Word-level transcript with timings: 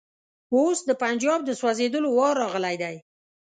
اوس 0.55 0.79
د 0.87 0.91
پنجاب 1.03 1.39
د 1.45 1.51
سوځېدلو 1.59 2.09
وار 2.17 2.35
راغلی 2.43 2.75
دی. 2.83 2.95